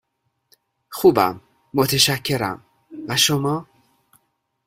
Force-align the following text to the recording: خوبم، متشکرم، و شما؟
خوبم، 0.89 1.41
متشکرم، 1.73 2.65
و 3.07 3.15
شما؟ 3.17 3.67